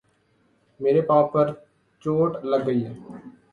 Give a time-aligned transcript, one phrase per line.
[0.79, 1.45] میرے پاؤں پر
[2.03, 2.93] چوٹ لگ گئی ہے